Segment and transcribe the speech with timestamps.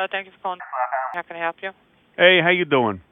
[0.00, 0.60] Hello, thank you for calling.
[1.12, 1.72] How can I help you?
[2.16, 3.02] Hey, how you doing?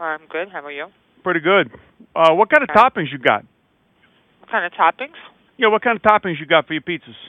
[0.00, 0.48] I'm good.
[0.48, 0.86] How about you?
[1.22, 1.68] Pretty good.
[2.16, 2.80] Uh, what kind of Okay.
[2.80, 3.44] toppings you got?
[4.40, 5.20] What kind of toppings?
[5.58, 7.20] Yeah, what kind of toppings you got for your pizzas?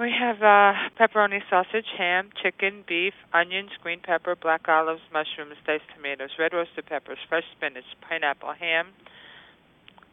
[0.00, 5.90] We have uh, pepperoni sausage, ham, chicken, beef, onions, green pepper, black olives, mushrooms, diced
[5.96, 8.94] tomatoes, red roasted peppers, fresh spinach, pineapple, ham.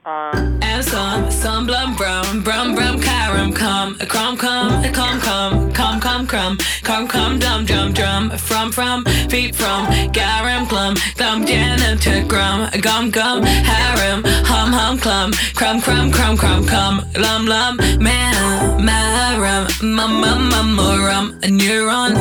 [0.03, 5.99] Um, And some, some blum brum, brum brum carom come, crumb come, come come, come
[5.99, 11.97] come crumb, come come dum dum drum, from from, feet from, garum glum, glum janum
[11.99, 17.75] to grum, gum gum, harem, hum hum clum, crumb crumb crumb crumb cum, lum lum,
[17.99, 22.13] man, marum, mum mum mum murum, neuron,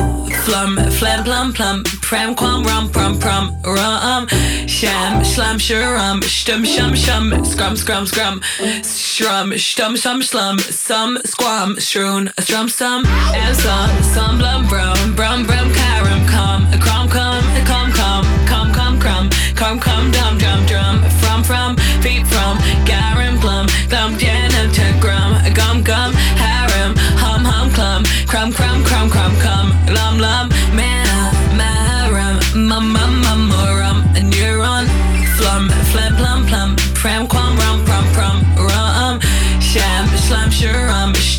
[0.43, 4.27] flum, phlegm plum plum, pram quam rum prum prum, rum,
[4.67, 8.41] sham, slam shurum, stum shum shum, scrum scrum scrum,
[8.81, 15.15] scrum, shrum, stum shum slum, some squam, shroon, strum stum, and some, some blum brum,
[15.15, 18.41] brum brum carum cum, crumb cum, cum cum, cum.
[18.51, 21.80] Cum crumb, cum cum dum drum, from from, from,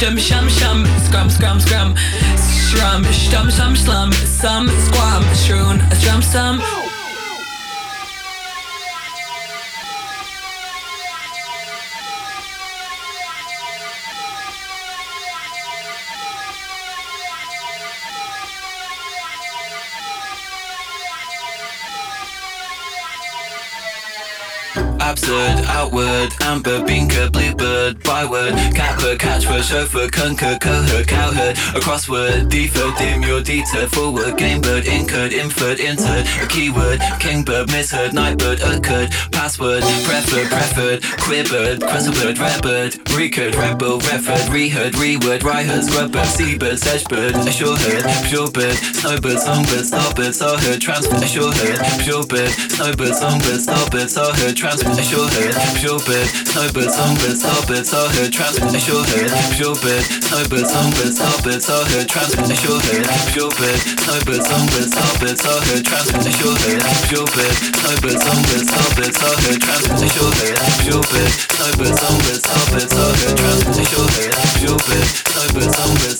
[0.02, 1.94] stum shum shum, scrum scrum scrum,
[2.34, 6.81] shrum, stum shum slum, some squam, shroon, strum stum.
[25.12, 32.96] Absurd, outward, amber, binker, bluebird, byword, catbird, catchword, chauffeur, kunker, cohort, cowherd, a crossword, deferred,
[32.96, 40.48] demure, deterred, forward, gamebird, incurred, inferred, entered, a keyword, kingbird, misheard, nightbird, occurred, password, preferred,
[40.48, 48.76] preferred, queerbird, crestlebird, redbird, recurred, rebel, referred, reheard, reword, ryherd, scrubbird, seabird, sedgebird, assureheard, purebird,
[48.96, 56.90] snowbird, songbird, starbird, sawherd, transfer, assureheard, purebird, snowbird, songbird, starbird, sawherd, transfer, assureheard, purebird, snowbird,
[56.94, 64.86] songbird, starbird, sawherd, transfer, assureheard, purebird, snowbird, songbird, starbird, sawherd, transfer, assureheard, purebird, snowbird, songbird,
[64.94, 72.88] starbird, sawherd, transfer, assureheard, purebird, snowbird, songbird, starbird, sawherd, transfer, assureheard, purebird, snowbird, songbird, starbird,
[72.94, 76.11] sawherd, transfer, assureheard, purebird, snowbird, songbird,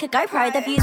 [0.00, 0.50] could go pro.
[0.50, 0.82] The views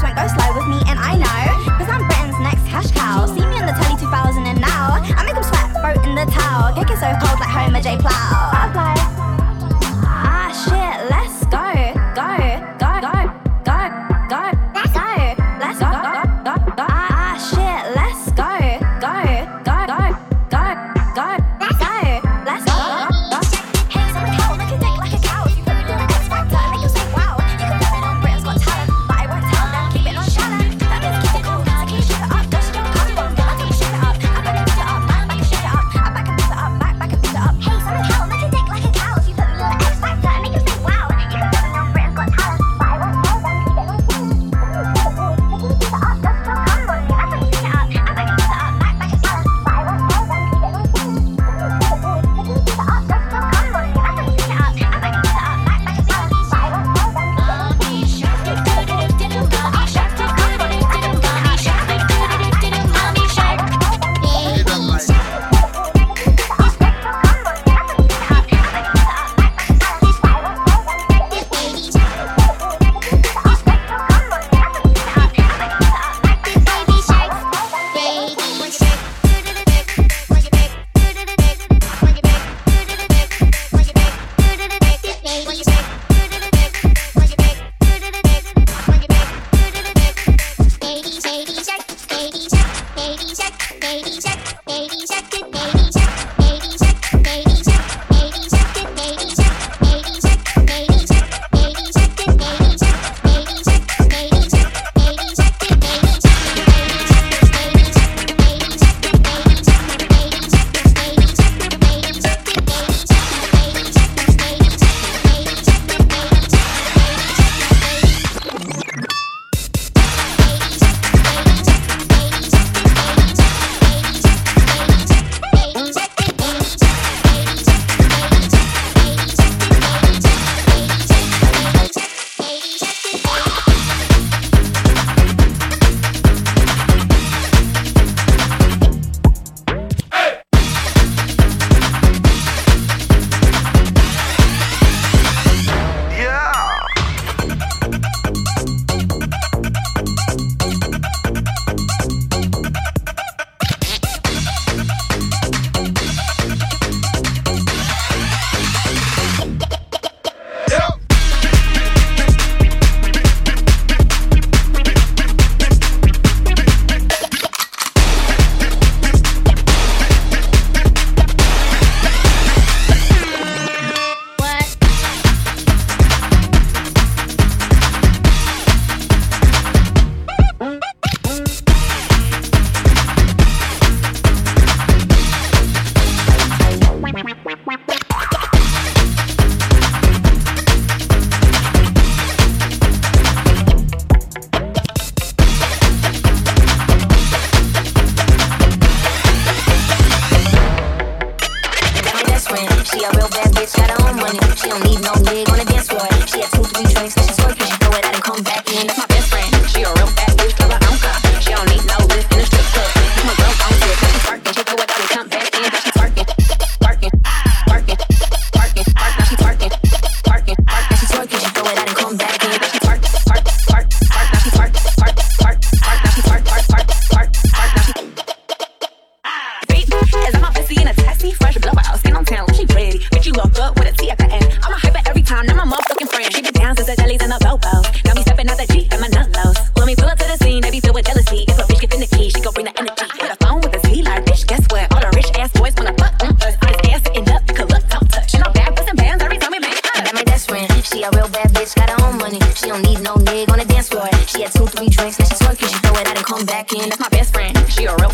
[251.88, 252.40] got her own money.
[252.54, 254.08] She don't need no nigga on the dance floor.
[254.26, 255.68] She had two, three drinks, now she's twerking.
[255.68, 256.88] She throw it out and come back in.
[256.88, 257.56] That's my best friend.
[257.70, 258.10] She a real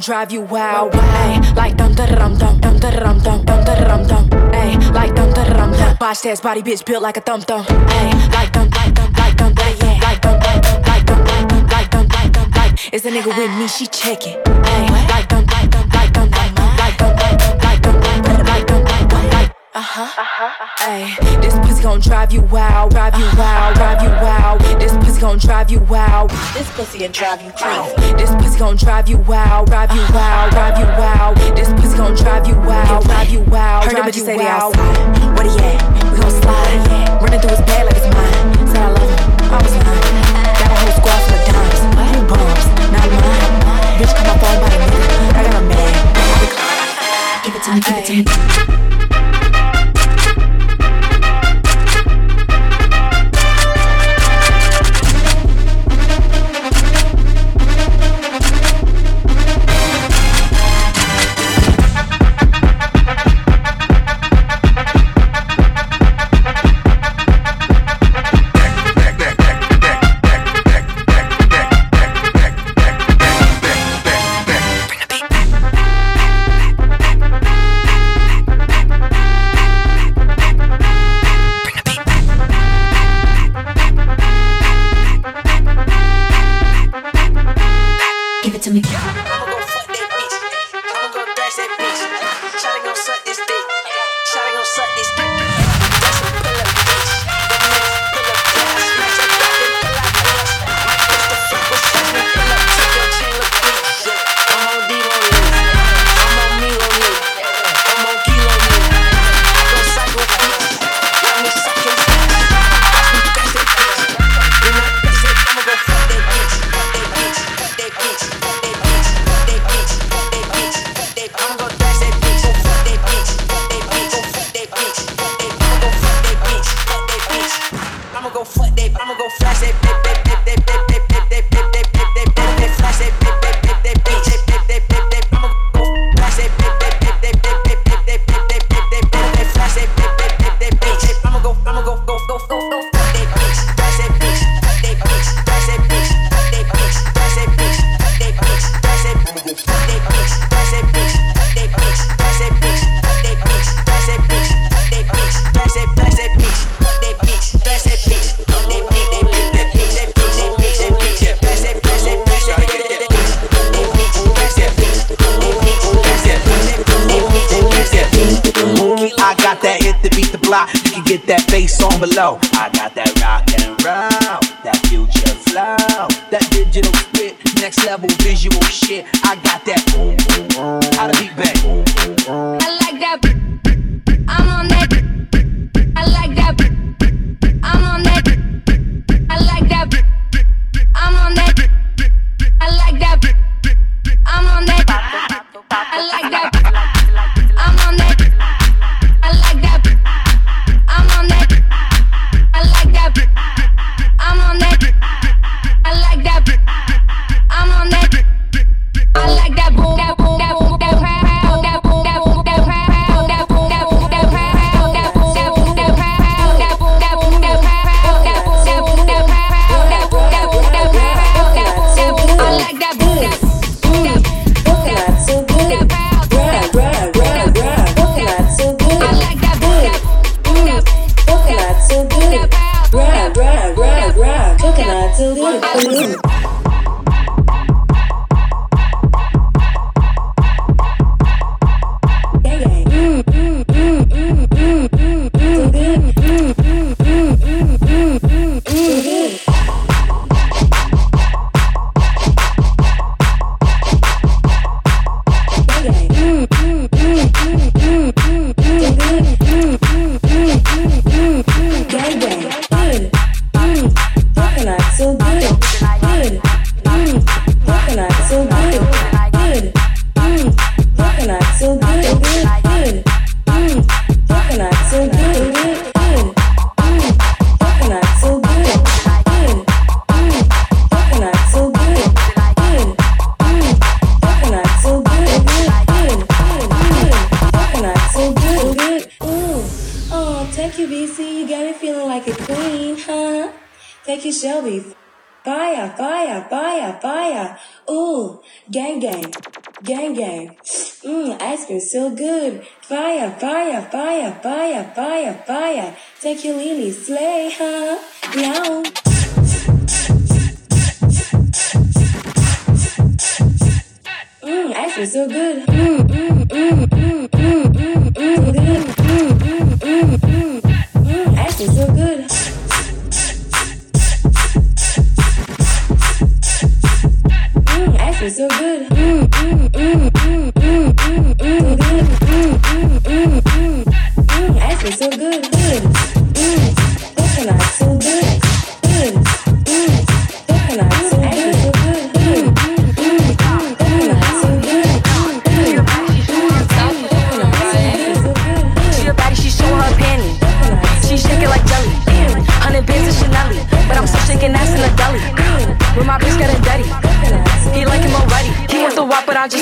[0.00, 0.94] gon' drive you wild.
[0.94, 4.28] Ay, like dum da dum dum dum da dum dum dum da dum dum.
[4.52, 5.96] Ay, like dum da dum dum.
[5.98, 7.64] Boss ass body bitch built like a thumb thumb.
[7.68, 9.98] Ay, like dum like dum like dum like yeah.
[10.00, 12.94] Like dum like dum like dum like dum like dum like dum like.
[12.94, 13.68] Is a nigga with me?
[13.68, 14.49] She check it.
[25.70, 26.30] drive you wild.
[26.54, 28.12] This pussy and drive you crazy.
[28.14, 31.36] This pussy gon' drive you wild, drive you wild, drive you wild.
[31.56, 33.84] This pussy gon' drive you wild, drive you wild.
[33.84, 35.36] Heard the you say they outside.
[35.36, 35.78] What he at?
[36.10, 37.22] We gon' slide.
[37.22, 38.66] Running through his bed like it's mine.
[38.66, 39.18] Said I love him.
[39.46, 40.16] I was lying.
[40.58, 41.80] Got a whole squad for of dimes.
[42.10, 43.54] Two bombs, not mine.
[43.98, 45.08] Bitch, come up on by the nigga.
[45.34, 45.92] I got a man.
[47.44, 48.99] Give it to me, give it to me.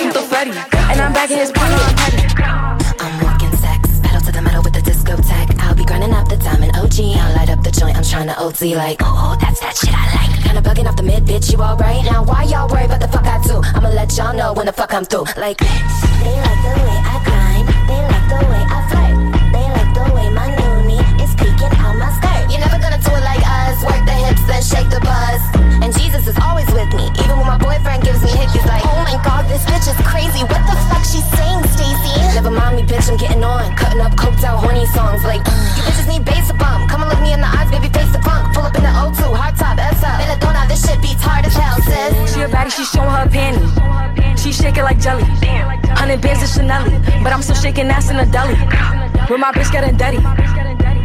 [0.09, 0.51] shoot the Freddy.
[0.51, 2.19] And I'm back in his partner, I'm petty.
[3.01, 5.49] I'm walking sex, pedal to the metal with the disco tech.
[5.61, 6.99] I'll be grinding up the diamond OG.
[7.17, 9.93] I'll light up the joint, I'm trying to OT like, oh, oh, that's that shit
[9.93, 10.45] I like.
[10.45, 12.05] Kinda bugging off the mid, bitch, you alright?
[12.05, 13.61] Now, why y'all worry about the fuck I do?
[13.77, 15.27] I'ma let y'all know when the fuck I'm through.
[15.37, 19.17] Like, bitch, they like the way I grind, they like the way I flirt,
[19.53, 22.51] they like the way my noonie is peeking out my skirt.
[22.51, 25.58] You're never gonna do it like us, work the hips, then shake the buzz
[25.89, 27.09] and Jesus is always with me.
[27.25, 30.45] Even when my boyfriend gives me hickeys, like, oh my god, this bitch is crazy.
[30.45, 32.13] What the fuck she's saying, Stacy?
[32.37, 33.75] Never mind me, bitch, I'm getting on.
[33.75, 36.91] Cutting up coked out horny songs like, you bitches need bass to bump.
[36.91, 38.53] Come and look me in the eyes, baby, face the funk.
[38.55, 40.21] Pull up in the O2, hard top, S up.
[40.21, 42.35] Belladonna, this shit beats hard as hell, sis.
[42.35, 43.73] She a baddie, she's showing her panties.
[44.37, 45.25] She shaking like jelly.
[45.97, 46.85] Hundred bands of Chanel,
[47.25, 48.61] but I'm still shaking ass in a deli.
[49.33, 50.21] With my bitch getting dirty.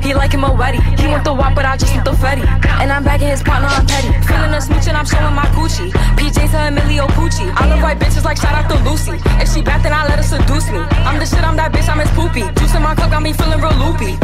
[0.03, 0.79] He like him already.
[0.99, 2.43] He want the wop, but I just want the fetty.
[2.81, 4.11] And I'm bagging his partner, I'm petty.
[4.27, 5.91] Feeling a smooch and I'm showing my coochie.
[6.19, 7.47] PJ's to Emilio Pucci.
[7.55, 9.15] I love white bitches like shout out to Lucy.
[9.39, 10.79] If she bad, then I let her seduce me.
[11.07, 12.43] I'm the shit, I'm that bitch, I'm his poopy.
[12.59, 14.19] Juice in my cup got me feeling real loopy.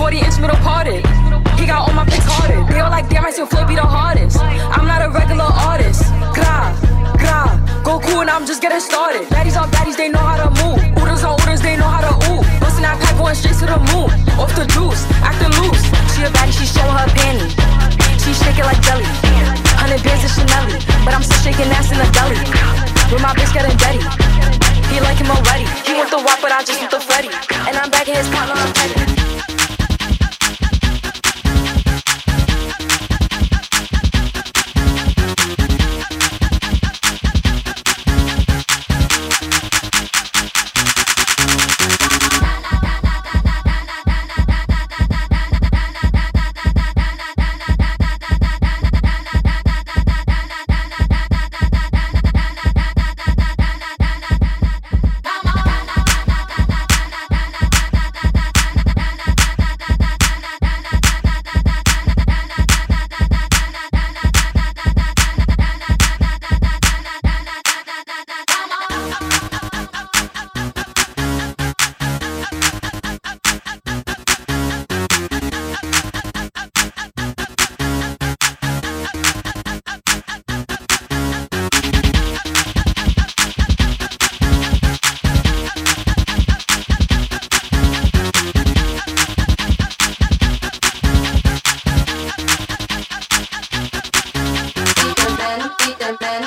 [0.00, 1.04] 40 inch middle parted.
[1.60, 2.64] He got all my pics harder.
[2.72, 4.40] They all like, damn, I still flow be the hardest.
[4.40, 6.08] I'm not a regular artist.
[6.32, 6.72] Gra,
[7.20, 7.60] gra.
[7.84, 9.28] Go cool and I'm just getting started.
[9.28, 10.80] Baddies are baddies, they know how to move.
[10.98, 12.42] Oodles on oodles, they know how to ooh.
[12.60, 14.08] Bustin' that pipe going straight to the moon.
[14.40, 15.84] Off the juice, acting loose.
[16.16, 17.48] She a baddie, she showing her panty.
[18.24, 19.04] She shake it like jelly.
[19.76, 20.66] Hundred bands of Chanel,
[21.04, 22.36] but I'm still shaking ass in the deli.
[23.12, 24.00] With my bitch getting ready.
[24.92, 25.64] He like him already.
[25.86, 27.30] He want the wop, but I just want the Freddy.
[27.68, 29.49] And I'm back in his partner, I'm petty.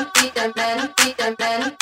[0.04, 1.73] melody, the melody, the melody.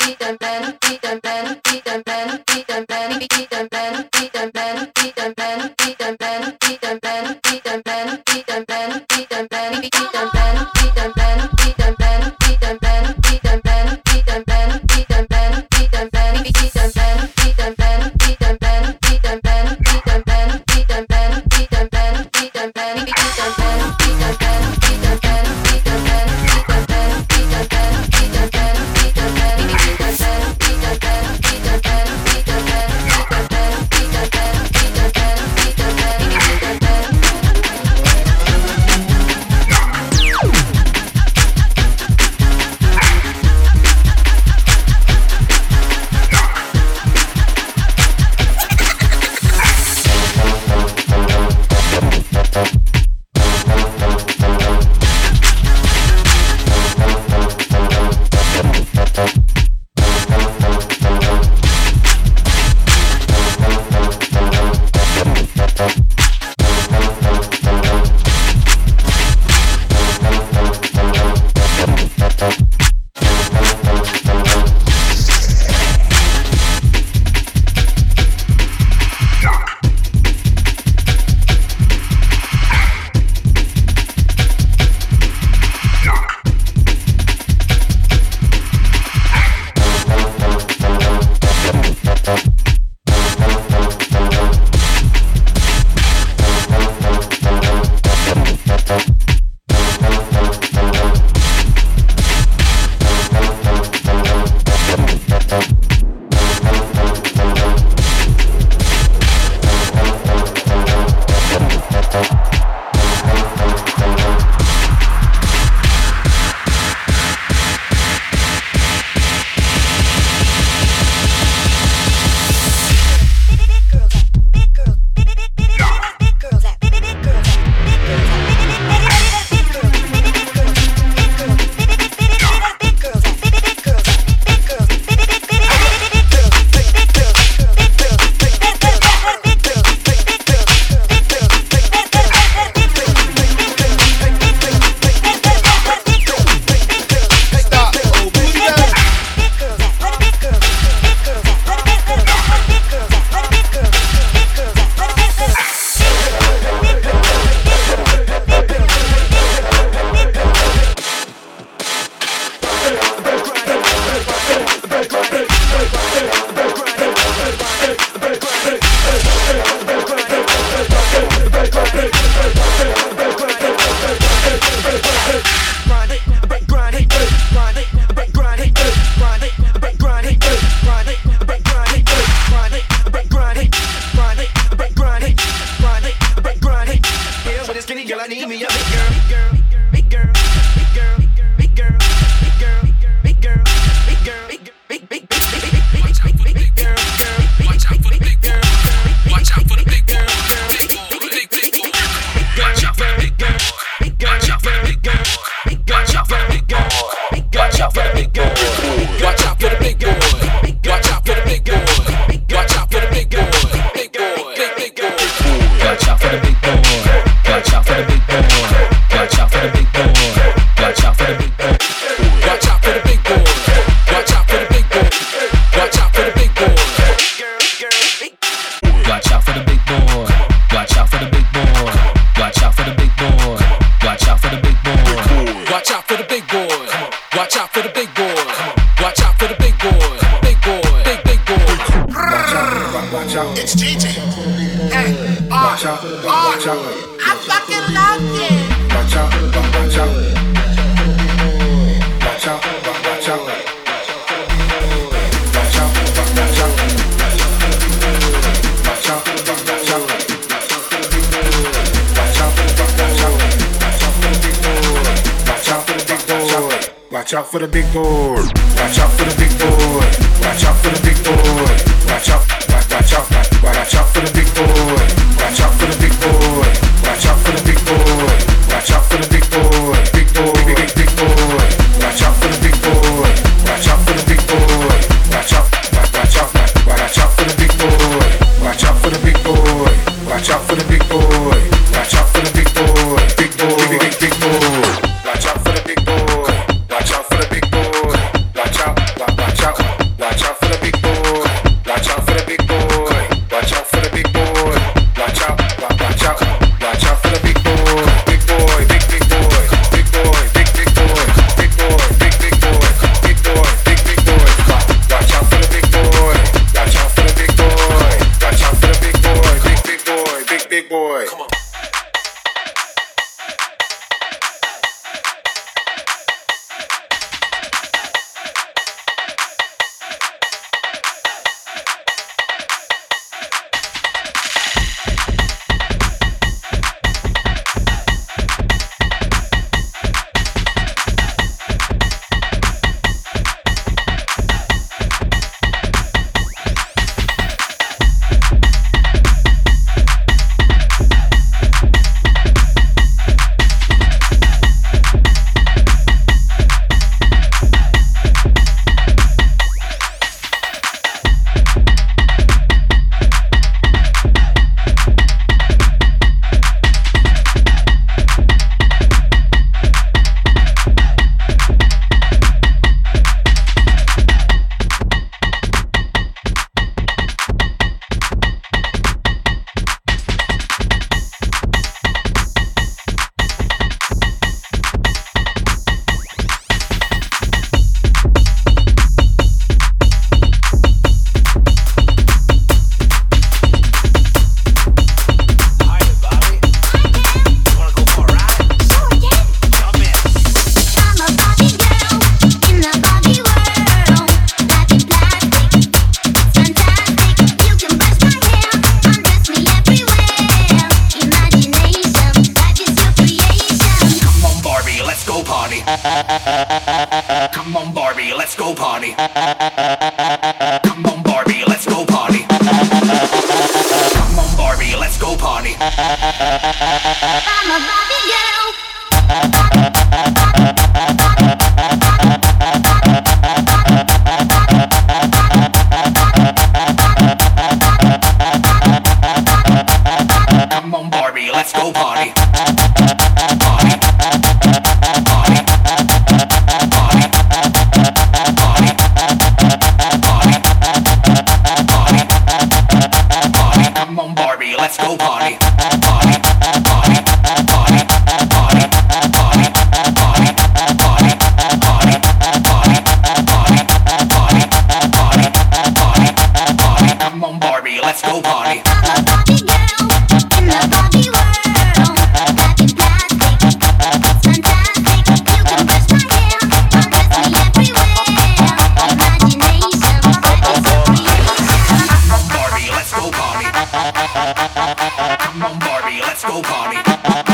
[485.02, 487.51] Come on, Barbie, let's go party.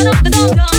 [0.00, 0.69] Some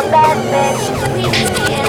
[0.00, 1.79] A that bitch.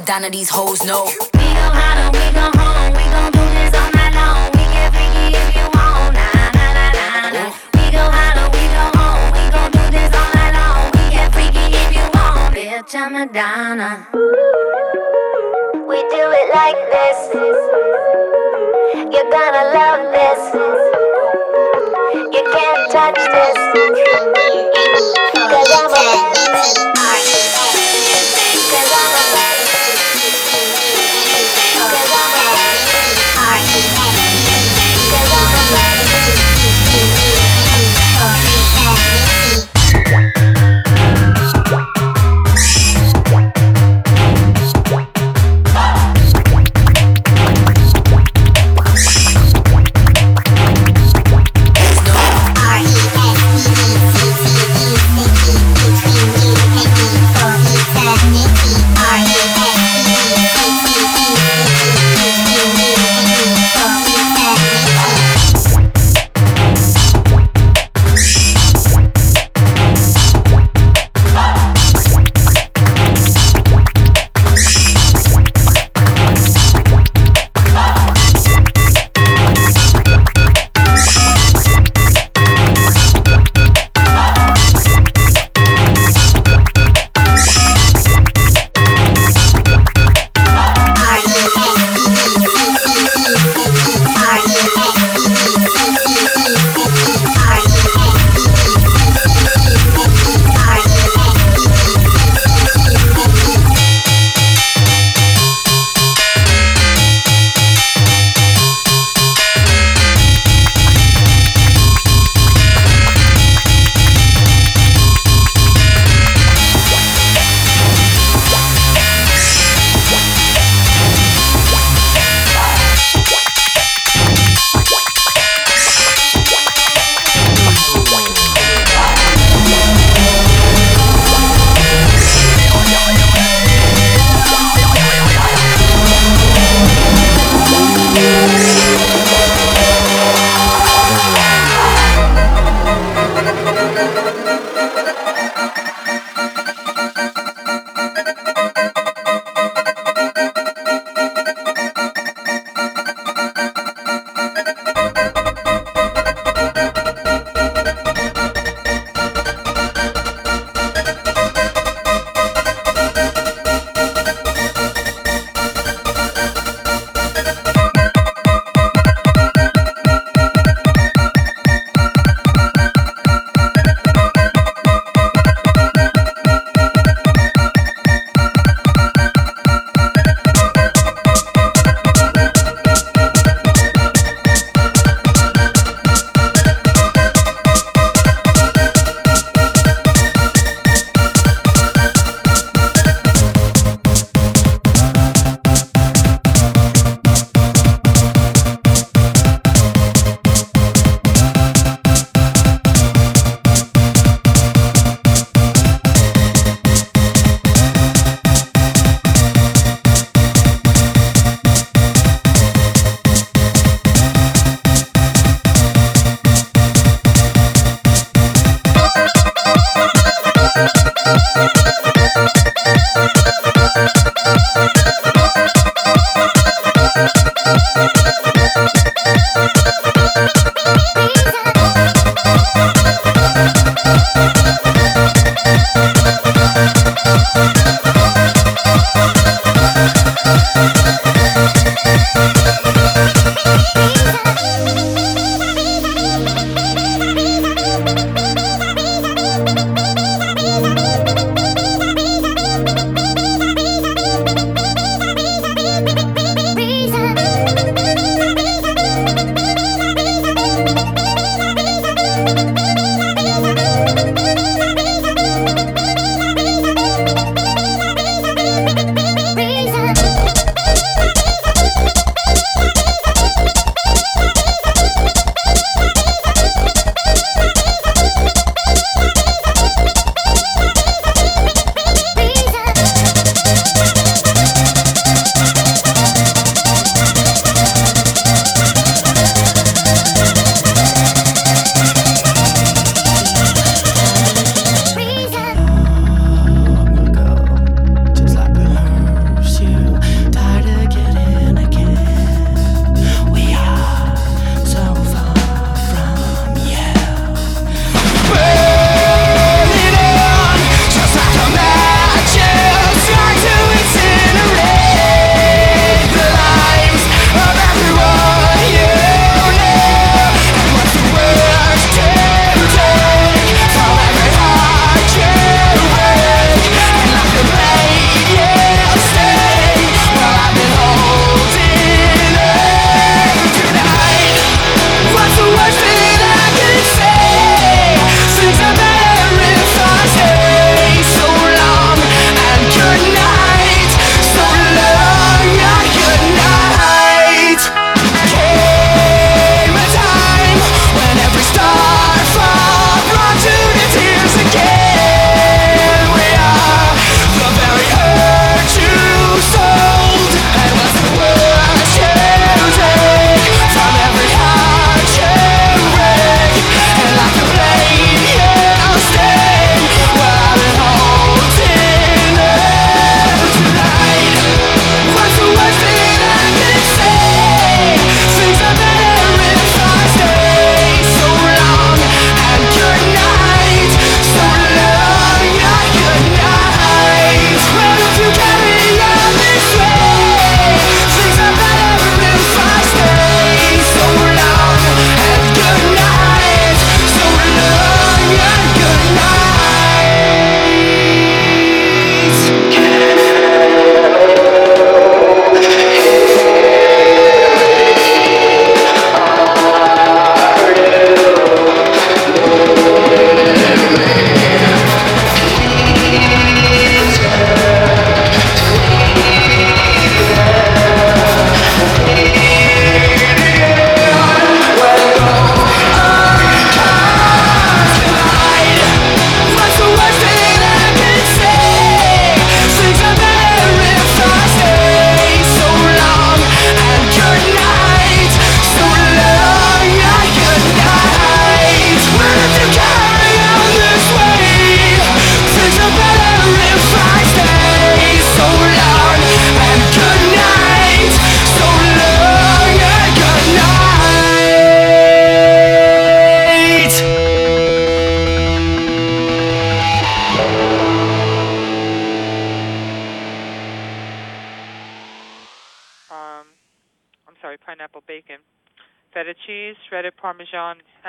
[0.00, 1.04] Madonna, these hoes know.
[1.04, 4.48] We gon' holler, we go home, we gon' do this all night long.
[4.56, 7.52] We get freaky if you want, nah, nah, nah, nah, nah.
[7.76, 10.88] We gon' holler, we go home, we gon' do this all night long.
[10.96, 14.08] We get freaky if you want, bitch, I'm Madonna.
[15.84, 17.20] We do it like this.
[19.04, 20.40] You're gonna love this.
[22.32, 23.56] You can't touch this.
[25.36, 26.89] Cause I'm a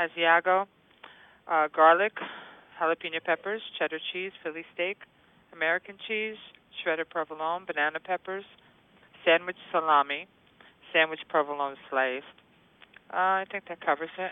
[0.01, 0.65] Asiago,
[1.47, 2.13] uh, garlic,
[2.79, 4.97] jalapeno peppers, cheddar cheese, Philly steak,
[5.53, 6.37] American cheese,
[6.81, 8.45] shredded provolone, banana peppers,
[9.25, 10.27] sandwich salami,
[10.93, 12.25] sandwich provolone sliced.
[13.13, 14.31] Uh, I think that covers it.